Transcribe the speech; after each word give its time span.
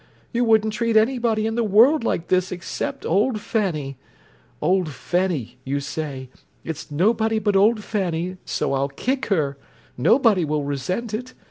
You 0.33 0.45
wouldn't 0.45 0.73
treat 0.73 0.97
anybody 0.97 1.45
in 1.45 1.53
the 1.53 1.63
world 1.63 2.03
like 2.03 2.29
this 2.29 2.51
except 2.51 3.05
old 3.05 3.39
Fanny! 3.39 3.99
'Old 4.59 4.89
Fanny' 4.89 5.59
you 5.63 5.79
say. 5.79 6.31
'It's 6.63 6.89
nobody 6.89 7.37
but 7.37 7.55
old 7.55 7.83
Fanny, 7.83 8.37
so 8.43 8.73
I'll 8.73 8.89
kick 8.89 9.27
her—nobody 9.27 10.43
will 10.43 10.63
resent 10.63 11.13
it. 11.13 11.35